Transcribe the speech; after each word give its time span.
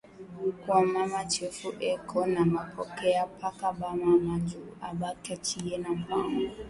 Kwa 0.65 0.81
mama 0.93 1.25
chefu 1.31 1.69
eko 1.91 2.19
na 2.33 2.43
pokeya 2.75 3.25
paka 3.39 3.67
ba 3.79 3.89
mama, 4.01 4.33
njuu 4.41 4.71
aba 4.87 5.09
kachiye 5.25 5.75
ma 5.83 5.89
mpango 6.01 6.43